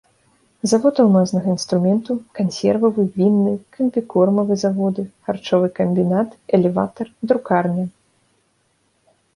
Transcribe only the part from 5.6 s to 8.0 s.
камбінат, элеватар, друкарня.